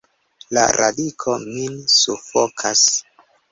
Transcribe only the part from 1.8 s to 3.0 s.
sufokas!